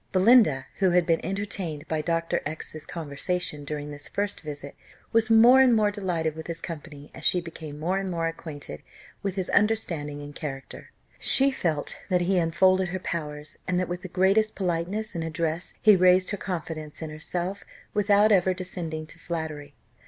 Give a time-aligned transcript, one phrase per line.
[0.13, 2.41] Belinda, who had been entertained by Dr.
[2.43, 4.75] X 's conversation during this first visit,
[5.11, 8.81] was more and more delighted with his company as she became more acquainted
[9.21, 10.89] with his understanding and character.
[11.19, 15.75] She felt that he unfolded her powers, and that with the greatest politeness and address
[15.83, 17.63] he raised her confidence in herself,
[17.93, 19.75] without ever descending to flattery.